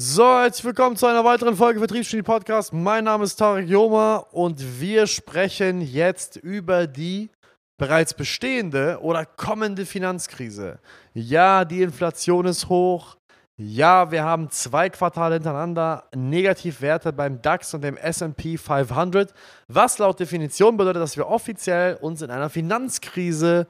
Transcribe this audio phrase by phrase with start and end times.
[0.00, 2.72] So, herzlich willkommen zu einer weiteren Folge Vertriebsstudie Podcast.
[2.72, 7.30] Mein Name ist Tarek Joma und wir sprechen jetzt über die
[7.78, 10.78] bereits bestehende oder kommende Finanzkrise.
[11.14, 13.16] Ja, die Inflation ist hoch.
[13.56, 19.34] Ja, wir haben zwei Quartale hintereinander Negativwerte beim DAX und dem SP 500,
[19.66, 23.66] was laut Definition bedeutet, dass wir offiziell uns in einer Finanzkrise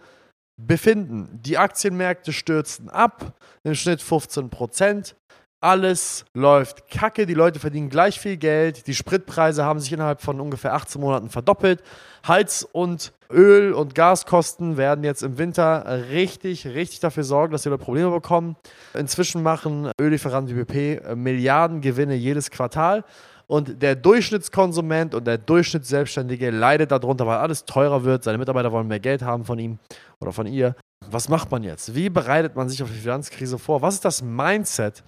[0.59, 1.41] befinden.
[1.43, 3.33] Die Aktienmärkte stürzen ab,
[3.65, 5.17] im Schnitt 15 Prozent.
[5.61, 10.41] Alles läuft kacke, die Leute verdienen gleich viel Geld, die Spritpreise haben sich innerhalb von
[10.41, 11.83] ungefähr 18 Monaten verdoppelt.
[12.27, 17.71] Heiz- und Öl- und Gaskosten werden jetzt im Winter richtig, richtig dafür sorgen, dass die
[17.71, 18.55] Leute Probleme bekommen.
[18.95, 23.05] Inzwischen machen Öllieferanten wie BP Milliardengewinne jedes Quartal.
[23.49, 28.23] Und der Durchschnittskonsument und der Durchschnittsselbstständige leidet darunter, weil alles teurer wird.
[28.23, 29.79] Seine Mitarbeiter wollen mehr Geld haben von ihm
[30.21, 30.77] oder von ihr.
[31.11, 31.95] Was macht man jetzt?
[31.95, 33.81] Wie bereitet man sich auf die Finanzkrise vor?
[33.81, 35.03] Was ist das Mindset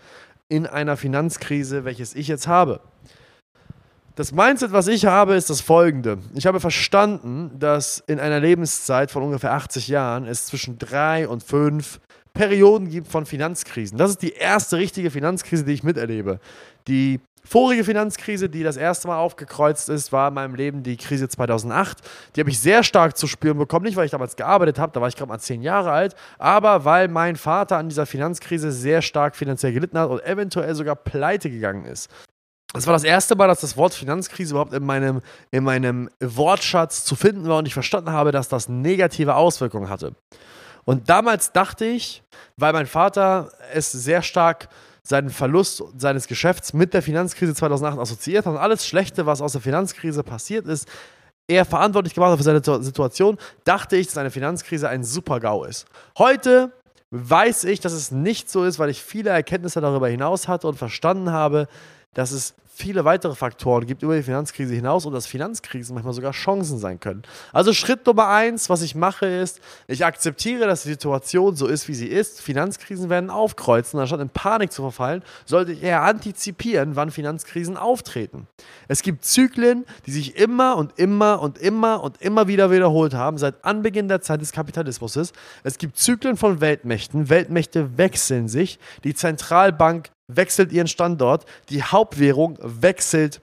[0.50, 2.80] in einer Finanzkrise, welches ich jetzt habe?
[4.16, 6.18] Das Mindset, was ich habe, ist das folgende.
[6.34, 11.42] Ich habe verstanden, dass in einer Lebenszeit von ungefähr 80 Jahren es zwischen drei und
[11.42, 12.01] fünf
[12.34, 13.96] Perioden gibt von Finanzkrisen.
[13.96, 16.40] Das ist die erste richtige Finanzkrise, die ich miterlebe.
[16.87, 21.29] Die vorige Finanzkrise, die das erste Mal aufgekreuzt ist, war in meinem Leben die Krise
[21.29, 21.99] 2008.
[22.35, 23.85] Die habe ich sehr stark zu spüren bekommen.
[23.85, 26.85] Nicht, weil ich damals gearbeitet habe, da war ich gerade mal zehn Jahre alt, aber
[26.85, 31.51] weil mein Vater an dieser Finanzkrise sehr stark finanziell gelitten hat und eventuell sogar pleite
[31.51, 32.10] gegangen ist.
[32.73, 37.04] Das war das erste Mal, dass das Wort Finanzkrise überhaupt in meinem, in meinem Wortschatz
[37.04, 40.15] zu finden war und ich verstanden habe, dass das negative Auswirkungen hatte.
[40.85, 42.23] Und damals dachte ich,
[42.57, 44.69] weil mein Vater es sehr stark
[45.11, 49.53] seinen Verlust seines Geschäfts mit der Finanzkrise 2008 assoziiert hat und alles Schlechte, was aus
[49.53, 50.89] der Finanzkrise passiert ist,
[51.49, 55.87] er verantwortlich gemacht hat für seine Situation, dachte ich, dass eine Finanzkrise ein Super-GAU ist.
[56.16, 56.73] Heute
[57.11, 60.77] weiß ich, dass es nicht so ist, weil ich viele Erkenntnisse darüber hinaus hatte und
[60.77, 61.66] verstanden habe,
[62.15, 66.33] dass es viele weitere Faktoren gibt über die Finanzkrise hinaus und dass Finanzkrisen manchmal sogar
[66.33, 67.22] Chancen sein können.
[67.53, 71.88] Also Schritt Nummer eins, was ich mache, ist, ich akzeptiere, dass die Situation so ist,
[71.88, 72.41] wie sie ist.
[72.41, 74.00] Finanzkrisen werden aufkreuzen.
[74.00, 78.47] Anstatt in Panik zu verfallen, sollte ich eher antizipieren, wann Finanzkrisen auftreten.
[78.88, 83.37] Es gibt Zyklen, die sich immer und immer und immer und immer wieder wiederholt haben,
[83.37, 85.32] seit Anbeginn der Zeit des Kapitalismus.
[85.65, 87.28] Es gibt Zyklen von Weltmächten.
[87.28, 88.78] Weltmächte wechseln sich.
[89.04, 93.41] Die Zentralbank wechselt ihren Standort, die Hauptwährung wechselt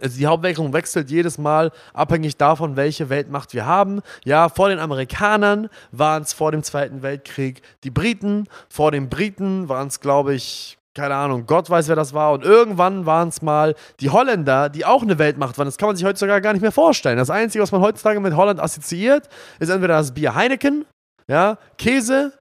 [0.00, 4.00] also die Hauptwährung wechselt jedes Mal abhängig davon, welche Weltmacht wir haben.
[4.24, 9.68] Ja, vor den Amerikanern waren es vor dem Zweiten Weltkrieg die Briten, vor den Briten
[9.68, 12.32] waren es, glaube ich, keine Ahnung, Gott weiß, wer das war.
[12.32, 15.66] Und irgendwann waren es mal die Holländer, die auch eine Weltmacht waren.
[15.66, 17.16] Das kann man sich heutzutage gar nicht mehr vorstellen.
[17.16, 19.28] Das Einzige, was man heutzutage mit Holland assoziiert,
[19.60, 20.84] ist entweder das Bier Heineken,
[21.28, 22.32] ja, Käse,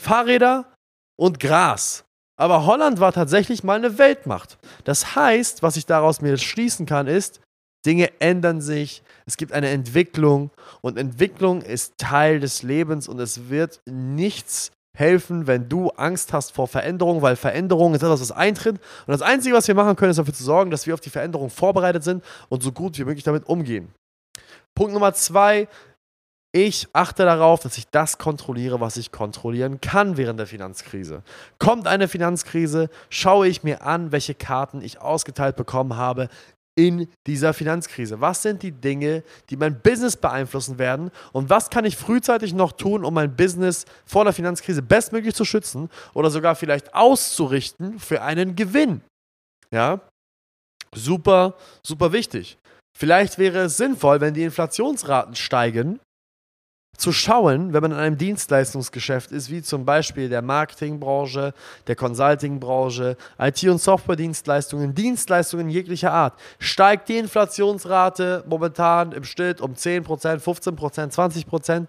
[0.00, 0.64] Fahrräder
[1.16, 2.04] und Gras.
[2.36, 4.58] Aber Holland war tatsächlich mal eine Weltmacht.
[4.84, 7.40] Das heißt, was ich daraus mir schließen kann, ist,
[7.84, 10.50] Dinge ändern sich, es gibt eine Entwicklung
[10.82, 16.52] und Entwicklung ist Teil des Lebens und es wird nichts helfen, wenn du Angst hast
[16.52, 18.76] vor Veränderung, weil Veränderung ist etwas, was eintritt.
[18.76, 21.10] Und das Einzige, was wir machen können, ist dafür zu sorgen, dass wir auf die
[21.10, 23.92] Veränderung vorbereitet sind und so gut wie möglich damit umgehen.
[24.74, 25.68] Punkt Nummer zwei,
[26.52, 31.22] ich achte darauf, dass ich das kontrolliere, was ich kontrollieren kann während der Finanzkrise.
[31.58, 36.28] Kommt eine Finanzkrise, schaue ich mir an, welche Karten ich ausgeteilt bekommen habe
[36.74, 38.20] in dieser Finanzkrise.
[38.20, 42.72] Was sind die Dinge, die mein Business beeinflussen werden und was kann ich frühzeitig noch
[42.72, 48.22] tun, um mein Business vor der Finanzkrise bestmöglich zu schützen oder sogar vielleicht auszurichten für
[48.22, 49.02] einen Gewinn?
[49.70, 50.00] Ja,
[50.94, 52.58] super, super wichtig.
[52.96, 55.98] Vielleicht wäre es sinnvoll, wenn die Inflationsraten steigen,
[56.96, 61.52] zu schauen, wenn man in einem Dienstleistungsgeschäft ist, wie zum Beispiel der Marketingbranche,
[61.86, 69.72] der Consultingbranche, IT- und Software-Dienstleistungen, Dienstleistungen jeglicher Art, steigt die Inflationsrate momentan im Schnitt um
[69.72, 70.04] 10%,
[70.38, 71.86] 15%, 20%,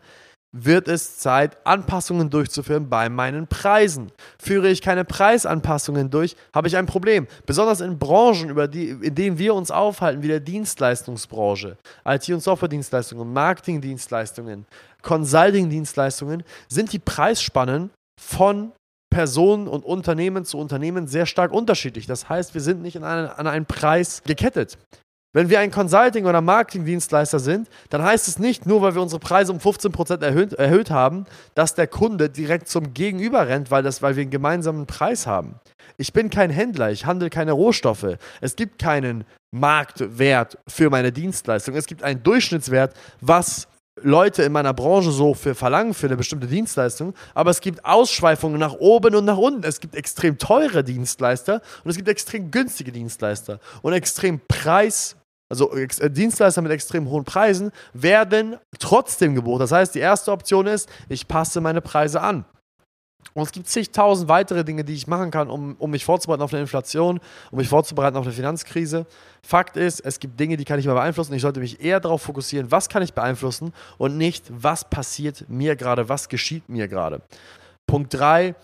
[0.53, 4.11] wird es Zeit, Anpassungen durchzuführen bei meinen Preisen.
[4.39, 7.27] Führe ich keine Preisanpassungen durch, habe ich ein Problem.
[7.45, 12.41] Besonders in Branchen, über die, in denen wir uns aufhalten, wie der Dienstleistungsbranche, IT- und
[12.41, 14.65] Software-Dienstleistungen, Marketing-Dienstleistungen,
[15.01, 17.89] Consulting-Dienstleistungen, sind die Preisspannen
[18.21, 18.71] von
[19.09, 22.05] Personen und Unternehmen zu Unternehmen sehr stark unterschiedlich.
[22.07, 24.77] Das heißt, wir sind nicht an einen, an einen Preis gekettet.
[25.33, 29.19] Wenn wir ein Consulting- oder Marketingdienstleister sind, dann heißt es nicht, nur weil wir unsere
[29.19, 31.25] Preise um 15% erhöht, erhöht haben,
[31.55, 35.55] dass der Kunde direkt zum Gegenüber rennt, weil, das, weil wir einen gemeinsamen Preis haben.
[35.97, 38.17] Ich bin kein Händler, ich handle keine Rohstoffe.
[38.41, 41.75] Es gibt keinen Marktwert für meine Dienstleistung.
[41.75, 43.67] Es gibt einen Durchschnittswert, was
[44.01, 48.59] Leute in meiner Branche so für verlangen für eine bestimmte Dienstleistung, aber es gibt Ausschweifungen
[48.59, 49.63] nach oben und nach unten.
[49.63, 55.15] Es gibt extrem teure Dienstleister und es gibt extrem günstige Dienstleister und extrem preis
[55.53, 59.59] also äh, Dienstleister mit extrem hohen Preisen werden trotzdem geboten.
[59.59, 62.45] Das heißt, die erste Option ist, ich passe meine Preise an.
[63.33, 66.53] Und es gibt zigtausend weitere Dinge, die ich machen kann, um, um mich vorzubereiten auf
[66.53, 67.19] eine Inflation,
[67.51, 69.05] um mich vorzubereiten auf eine Finanzkrise.
[69.41, 71.33] Fakt ist, es gibt Dinge, die kann ich mal beeinflussen.
[71.33, 75.75] Ich sollte mich eher darauf fokussieren, was kann ich beeinflussen und nicht, was passiert mir
[75.75, 77.21] gerade, was geschieht mir gerade.
[77.87, 78.55] Punkt 3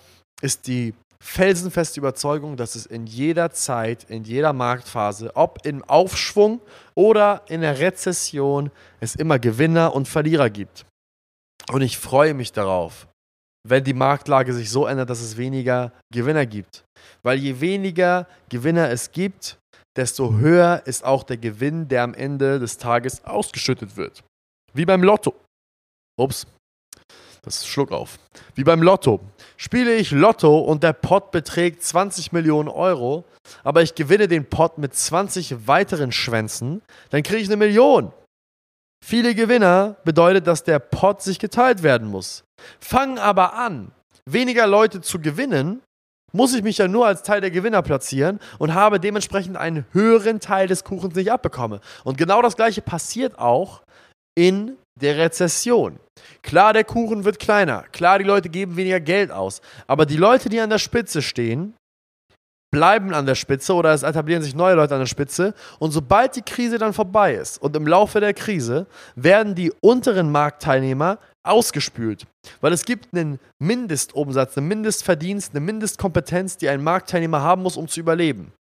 [0.41, 6.61] ist die felsenfeste Überzeugung, dass es in jeder Zeit, in jeder Marktphase, ob im Aufschwung
[6.95, 10.85] oder in der Rezession, es immer Gewinner und Verlierer gibt.
[11.71, 13.07] Und ich freue mich darauf,
[13.67, 16.83] wenn die Marktlage sich so ändert, dass es weniger Gewinner gibt.
[17.21, 19.59] Weil je weniger Gewinner es gibt,
[19.95, 24.23] desto höher ist auch der Gewinn, der am Ende des Tages ausgeschüttet wird.
[24.73, 25.35] Wie beim Lotto.
[26.17, 26.47] Ups,
[27.41, 28.17] das ist Schluck auf.
[28.55, 29.19] Wie beim Lotto.
[29.61, 33.25] Spiele ich Lotto und der Pot beträgt 20 Millionen Euro,
[33.65, 38.13] aber ich gewinne den Pot mit 20 weiteren Schwänzen, dann kriege ich eine Million.
[39.05, 42.45] Viele Gewinner bedeutet, dass der Pot sich geteilt werden muss.
[42.79, 43.91] Fangen aber an,
[44.25, 45.81] weniger Leute zu gewinnen,
[46.31, 50.39] muss ich mich ja nur als Teil der Gewinner platzieren und habe dementsprechend einen höheren
[50.39, 51.81] Teil des Kuchens nicht abbekomme.
[52.05, 53.81] Und genau das gleiche passiert auch
[54.37, 55.99] in der Rezession.
[56.41, 57.83] Klar, der Kuchen wird kleiner.
[57.91, 59.61] Klar, die Leute geben weniger Geld aus.
[59.87, 61.73] Aber die Leute, die an der Spitze stehen,
[62.71, 65.53] bleiben an der Spitze oder es etablieren sich neue Leute an der Spitze.
[65.79, 70.31] Und sobald die Krise dann vorbei ist und im Laufe der Krise werden die unteren
[70.31, 72.27] Marktteilnehmer ausgespült.
[72.61, 77.87] Weil es gibt einen Mindestumsatz, einen Mindestverdienst, eine Mindestkompetenz, die ein Marktteilnehmer haben muss, um
[77.87, 78.53] zu überleben.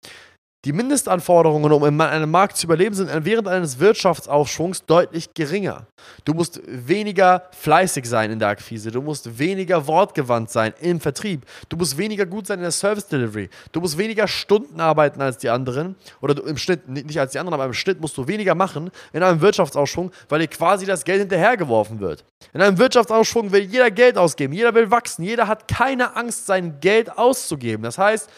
[0.67, 5.87] Die Mindestanforderungen, um in einem Markt zu überleben, sind während eines Wirtschaftsaufschwungs deutlich geringer.
[6.25, 11.47] Du musst weniger fleißig sein in der Akquise, du musst weniger wortgewandt sein im Vertrieb,
[11.69, 15.39] du musst weniger gut sein in der Service Delivery, du musst weniger Stunden arbeiten als
[15.39, 18.57] die anderen oder im Schnitt, nicht als die anderen, aber im Schnitt musst du weniger
[18.57, 22.25] machen in einem Wirtschaftsaufschwung, weil dir quasi das Geld hinterhergeworfen wird.
[22.53, 26.81] In einem Wirtschaftsaufschwung will jeder Geld ausgeben, jeder will wachsen, jeder hat keine Angst, sein
[26.81, 27.85] Geld auszugeben.
[27.85, 28.29] Das heißt,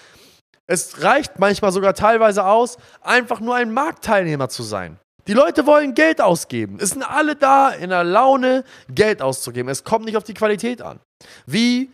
[0.69, 4.99] es reicht manchmal sogar teilweise aus, einfach nur ein Marktteilnehmer zu sein.
[5.27, 6.79] Die Leute wollen Geld ausgeben.
[6.81, 9.69] Es sind alle da in der Laune, Geld auszugeben.
[9.69, 11.01] Es kommt nicht auf die Qualität an.
[11.47, 11.91] Wie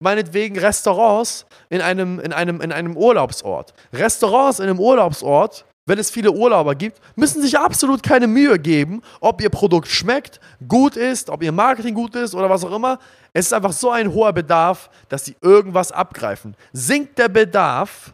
[0.00, 3.74] meinetwegen Restaurants in einem, in einem, in einem Urlaubsort.
[3.92, 9.02] Restaurants in einem Urlaubsort, wenn es viele Urlauber gibt, müssen sich absolut keine Mühe geben,
[9.20, 12.98] ob ihr Produkt schmeckt, gut ist, ob ihr Marketing gut ist oder was auch immer.
[13.32, 16.56] Es ist einfach so ein hoher Bedarf, dass sie irgendwas abgreifen.
[16.72, 18.12] Sinkt der Bedarf,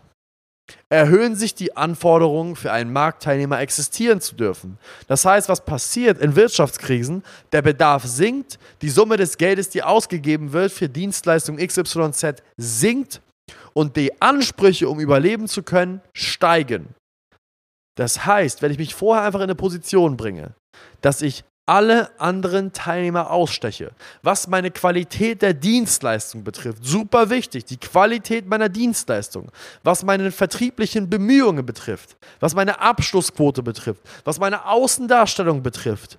[0.89, 4.79] erhöhen sich die Anforderungen für einen Marktteilnehmer existieren zu dürfen.
[5.07, 7.23] Das heißt, was passiert in Wirtschaftskrisen?
[7.53, 13.21] Der Bedarf sinkt, die Summe des Geldes, die ausgegeben wird für Dienstleistung XYZ, sinkt
[13.75, 16.95] und die Ansprüche, um überleben zu können, steigen.
[17.97, 20.55] Das heißt, wenn ich mich vorher einfach in eine Position bringe,
[21.01, 23.91] dass ich alle anderen Teilnehmer aussteche.
[24.23, 29.51] Was meine Qualität der Dienstleistung betrifft, super wichtig, die Qualität meiner Dienstleistung.
[29.83, 36.19] Was meine vertrieblichen Bemühungen betrifft, was meine Abschlussquote betrifft, was meine Außendarstellung betrifft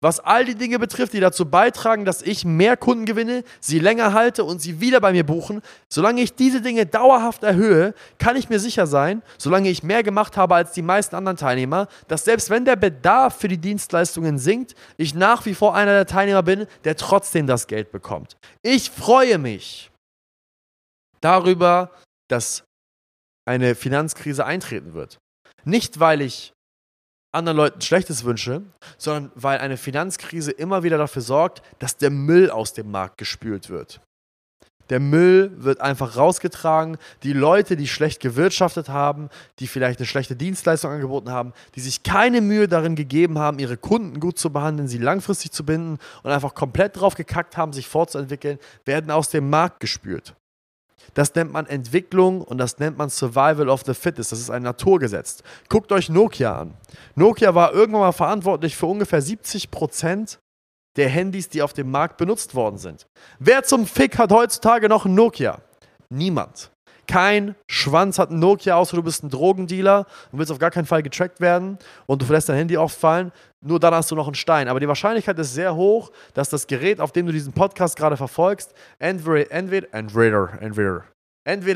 [0.00, 4.12] was all die Dinge betrifft, die dazu beitragen, dass ich mehr Kunden gewinne, sie länger
[4.12, 5.62] halte und sie wieder bei mir buchen.
[5.88, 10.36] Solange ich diese Dinge dauerhaft erhöhe, kann ich mir sicher sein, solange ich mehr gemacht
[10.36, 14.74] habe als die meisten anderen Teilnehmer, dass selbst wenn der Bedarf für die Dienstleistungen sinkt,
[14.96, 18.36] ich nach wie vor einer der Teilnehmer bin, der trotzdem das Geld bekommt.
[18.62, 19.90] Ich freue mich
[21.20, 21.90] darüber,
[22.28, 22.64] dass
[23.46, 25.18] eine Finanzkrise eintreten wird.
[25.64, 26.52] Nicht, weil ich
[27.36, 28.62] anderen Leuten Schlechtes wünsche,
[28.98, 33.70] sondern weil eine Finanzkrise immer wieder dafür sorgt, dass der Müll aus dem Markt gespült
[33.70, 34.00] wird.
[34.90, 36.96] Der Müll wird einfach rausgetragen.
[37.22, 42.02] Die Leute, die schlecht gewirtschaftet haben, die vielleicht eine schlechte Dienstleistung angeboten haben, die sich
[42.02, 46.30] keine Mühe darin gegeben haben, ihre Kunden gut zu behandeln, sie langfristig zu binden und
[46.30, 50.34] einfach komplett drauf gekackt haben, sich fortzuentwickeln, werden aus dem Markt gespült.
[51.14, 54.32] Das nennt man Entwicklung und das nennt man Survival of the Fittest.
[54.32, 55.42] Das ist ein Naturgesetz.
[55.68, 56.74] Guckt euch Nokia an.
[57.14, 60.38] Nokia war irgendwann mal verantwortlich für ungefähr 70 Prozent
[60.96, 63.06] der Handys, die auf dem Markt benutzt worden sind.
[63.38, 65.60] Wer zum Fick hat heutzutage noch ein Nokia?
[66.08, 66.70] Niemand.
[67.06, 70.86] Kein Schwanz hat ein Nokia, außer du bist ein Drogendealer und willst auf gar keinen
[70.86, 73.32] Fall getrackt werden und du verlässt dein Handy auffallen.
[73.60, 74.68] Nur dann hast du noch einen Stein.
[74.68, 78.16] Aber die Wahrscheinlichkeit ist sehr hoch, dass das Gerät, auf dem du diesen Podcast gerade
[78.16, 79.46] verfolgst, entweder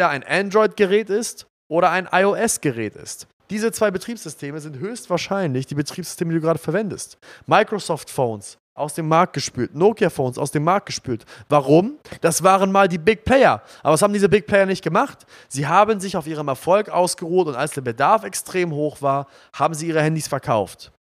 [0.08, 3.26] ein Android-Gerät ist oder ein iOS-Gerät ist.
[3.50, 7.18] Diese zwei Betriebssysteme sind höchstwahrscheinlich die Betriebssysteme, die du gerade verwendest.
[7.46, 9.74] Microsoft Phones aus dem Markt gespült.
[9.74, 11.24] Nokia-Phones aus dem Markt gespült.
[11.48, 11.98] Warum?
[12.20, 13.62] Das waren mal die Big Player.
[13.82, 15.26] Aber was haben diese Big Player nicht gemacht?
[15.48, 19.74] Sie haben sich auf ihrem Erfolg ausgeruht und als der Bedarf extrem hoch war, haben
[19.74, 20.92] sie ihre Handys verkauft.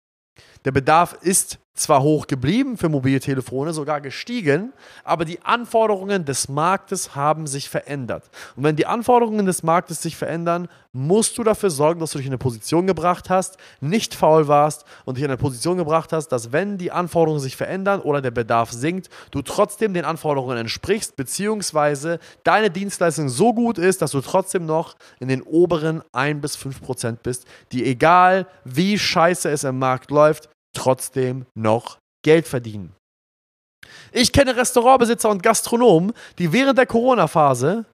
[0.64, 4.72] Der Bedarf ist zwar hoch geblieben für Mobiltelefone, sogar gestiegen,
[5.04, 8.30] aber die Anforderungen des Marktes haben sich verändert.
[8.56, 12.26] Und wenn die Anforderungen des Marktes sich verändern, musst du dafür sorgen, dass du dich
[12.26, 16.28] in eine Position gebracht hast, nicht faul warst und dich in eine Position gebracht hast,
[16.28, 21.14] dass wenn die Anforderungen sich verändern oder der Bedarf sinkt, du trotzdem den Anforderungen entsprichst,
[21.16, 26.56] beziehungsweise deine Dienstleistung so gut ist, dass du trotzdem noch in den oberen 1 bis
[26.56, 32.94] 5 Prozent bist, die egal wie scheiße es im Markt läuft, trotzdem noch Geld verdienen.
[34.12, 37.86] Ich kenne Restaurantbesitzer und Gastronomen, die während der Corona-Phase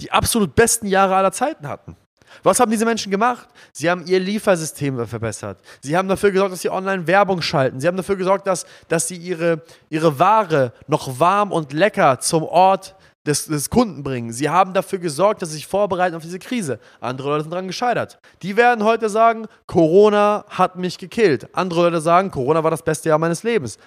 [0.00, 1.96] die absolut besten Jahre aller Zeiten hatten.
[2.42, 3.48] Was haben diese Menschen gemacht?
[3.72, 5.58] Sie haben ihr Liefersystem verbessert.
[5.80, 7.80] Sie haben dafür gesorgt, dass sie online Werbung schalten.
[7.80, 12.42] Sie haben dafür gesorgt, dass, dass sie ihre, ihre Ware noch warm und lecker zum
[12.42, 12.95] Ort
[13.26, 14.32] des, des Kunden bringen.
[14.32, 16.78] Sie haben dafür gesorgt, dass sie sich vorbereiten auf diese Krise.
[17.00, 18.18] Andere Leute sind daran gescheitert.
[18.42, 21.48] Die werden heute sagen, Corona hat mich gekillt.
[21.54, 23.78] Andere Leute sagen, Corona war das beste Jahr meines Lebens.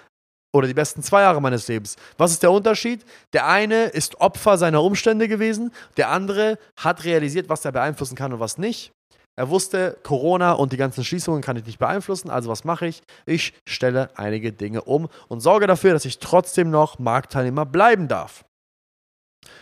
[0.52, 1.96] Oder die besten zwei Jahre meines Lebens.
[2.18, 3.04] Was ist der Unterschied?
[3.32, 8.32] Der eine ist Opfer seiner Umstände gewesen, der andere hat realisiert, was er beeinflussen kann
[8.32, 8.92] und was nicht.
[9.36, 13.00] Er wusste, Corona und die ganzen Schließungen kann ich nicht beeinflussen, also was mache ich?
[13.26, 18.44] Ich stelle einige Dinge um und sorge dafür, dass ich trotzdem noch Marktteilnehmer bleiben darf.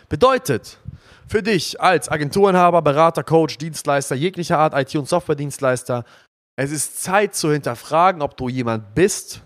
[0.08, 0.78] Bedeutet
[1.26, 6.04] für dich als Agenturinhaber, Berater, Coach, Dienstleister jeglicher Art, IT- und Software-Dienstleister,
[6.58, 9.42] es ist Zeit zu hinterfragen, ob du jemand bist,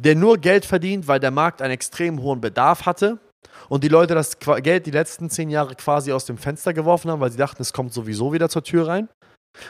[0.00, 3.18] der nur Geld verdient, weil der Markt einen extrem hohen Bedarf hatte
[3.68, 7.20] und die Leute das Geld die letzten zehn Jahre quasi aus dem Fenster geworfen haben,
[7.20, 9.08] weil sie dachten, es kommt sowieso wieder zur Tür rein.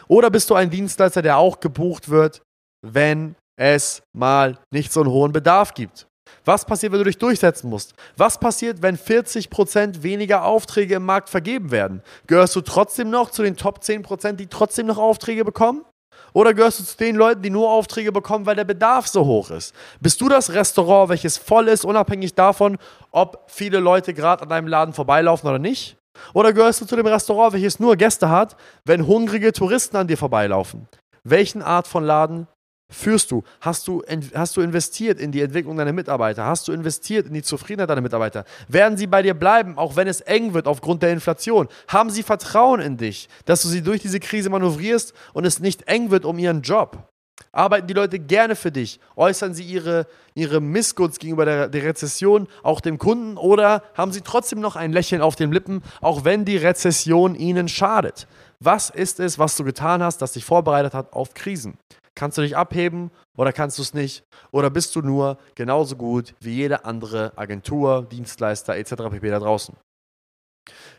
[0.09, 2.43] Oder bist du ein Dienstleister, der auch gebucht wird,
[2.85, 6.07] wenn es mal nicht so einen hohen Bedarf gibt?
[6.45, 7.95] Was passiert, wenn du dich durchsetzen musst?
[8.17, 12.03] Was passiert, wenn 40% weniger Aufträge im Markt vergeben werden?
[12.27, 15.85] Gehörst du trotzdem noch zu den Top 10%, die trotzdem noch Aufträge bekommen?
[16.33, 19.51] Oder gehörst du zu den Leuten, die nur Aufträge bekommen, weil der Bedarf so hoch
[19.51, 19.75] ist?
[20.01, 22.79] Bist du das Restaurant, welches voll ist, unabhängig davon,
[23.11, 25.97] ob viele Leute gerade an deinem Laden vorbeilaufen oder nicht?
[26.33, 30.17] Oder gehörst du zu dem Restaurant, welches nur Gäste hat, wenn hungrige Touristen an dir
[30.17, 30.89] vorbeilaufen?
[31.25, 32.47] Welchen Art von Laden
[32.89, 33.43] führst du?
[33.61, 34.03] Hast du,
[34.35, 36.45] hast du investiert in die Entwicklung deiner Mitarbeiter?
[36.45, 38.45] Hast du investiert in die Zufriedenheit deiner Mitarbeiter?
[38.69, 41.69] Werden sie bei dir bleiben, auch wenn es eng wird aufgrund der Inflation?
[41.89, 45.89] Haben sie Vertrauen in dich, dass du sie durch diese Krise manövrierst und es nicht
[45.89, 47.11] eng wird um ihren Job?
[47.53, 48.99] Arbeiten die Leute gerne für dich?
[49.15, 54.23] Äußern sie ihre, ihre Missgunst gegenüber der, der Rezession auch dem Kunden oder haben sie
[54.23, 58.27] trotzdem noch ein Lächeln auf den Lippen, auch wenn die Rezession ihnen schadet?
[58.59, 61.79] Was ist es, was du getan hast, das dich vorbereitet hat auf Krisen?
[62.17, 64.25] Kannst du dich abheben oder kannst du es nicht?
[64.51, 68.95] Oder bist du nur genauso gut wie jede andere Agentur, Dienstleister etc.
[69.11, 69.29] pp.
[69.29, 69.77] da draußen?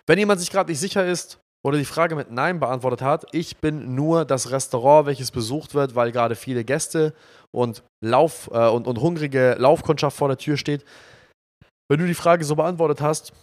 [0.06, 3.58] Wenn jemand sich gerade nicht sicher ist oder die Frage mit Nein beantwortet hat, ich
[3.58, 7.14] bin nur das Restaurant, welches besucht wird, weil gerade viele Gäste
[7.52, 10.86] und, Lauf, äh, und, und hungrige Laufkundschaft vor der Tür steht.
[11.90, 13.34] Wenn du die Frage so beantwortet hast,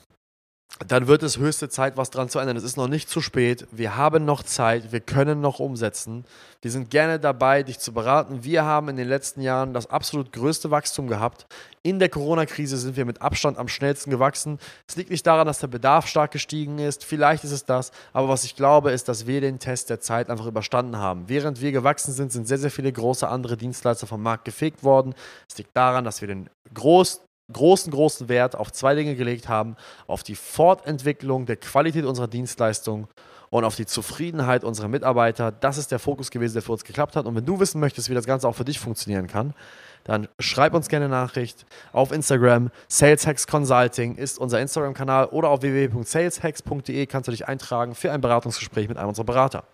[0.88, 2.56] dann wird es höchste Zeit, was dran zu ändern.
[2.56, 3.66] Es ist noch nicht zu spät.
[3.70, 4.90] Wir haben noch Zeit.
[4.90, 6.24] Wir können noch umsetzen.
[6.62, 8.42] Wir sind gerne dabei, dich zu beraten.
[8.42, 11.46] Wir haben in den letzten Jahren das absolut größte Wachstum gehabt.
[11.82, 14.58] In der Corona-Krise sind wir mit Abstand am schnellsten gewachsen.
[14.88, 17.04] Es liegt nicht daran, dass der Bedarf stark gestiegen ist.
[17.04, 17.92] Vielleicht ist es das.
[18.12, 21.28] Aber was ich glaube, ist, dass wir den Test der Zeit einfach überstanden haben.
[21.28, 25.14] Während wir gewachsen sind, sind sehr, sehr viele große andere Dienstleister vom Markt gefegt worden.
[25.48, 27.20] Es liegt daran, dass wir den groß,
[27.52, 33.08] großen, großen Wert auf zwei Dinge gelegt haben, auf die Fortentwicklung der Qualität unserer Dienstleistung
[33.50, 35.52] und auf die Zufriedenheit unserer Mitarbeiter.
[35.52, 37.26] Das ist der Fokus gewesen, der für uns geklappt hat.
[37.26, 39.54] Und wenn du wissen möchtest, wie das Ganze auch für dich funktionieren kann,
[40.02, 42.70] dann schreib uns gerne eine Nachricht auf Instagram.
[42.88, 48.88] Saleshacks Consulting ist unser Instagram-Kanal oder auf www.saleshacks.de kannst du dich eintragen für ein Beratungsgespräch
[48.88, 49.64] mit einem unserer Berater.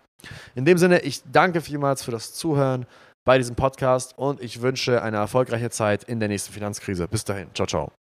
[0.55, 2.85] In dem Sinne, ich danke vielmals für das Zuhören
[3.23, 7.07] bei diesem Podcast und ich wünsche eine erfolgreiche Zeit in der nächsten Finanzkrise.
[7.07, 7.49] Bis dahin.
[7.53, 8.00] Ciao, ciao.